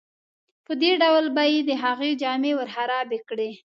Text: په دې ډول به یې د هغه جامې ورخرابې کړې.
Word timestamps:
په 0.65 0.71
دې 0.81 0.91
ډول 1.01 1.25
به 1.35 1.43
یې 1.53 1.59
د 1.69 1.71
هغه 1.83 2.07
جامې 2.21 2.51
ورخرابې 2.55 3.19
کړې. 3.29 3.49